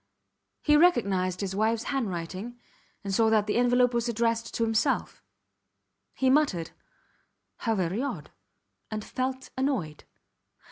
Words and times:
He 0.63 0.75
recognized 0.77 1.41
his 1.41 1.55
wifes 1.55 1.83
handwriting 1.83 2.59
and 3.03 3.13
saw 3.13 3.29
that 3.29 3.45
the 3.45 3.57
envelope 3.57 3.93
was 3.93 4.09
addressed 4.09 4.51
to 4.55 4.63
himself. 4.63 5.21
He 6.15 6.27
muttered, 6.27 6.71
How 7.57 7.75
very 7.75 8.01
odd, 8.01 8.31
and 8.89 9.05
felt 9.05 9.51
annoyed. 9.55 10.05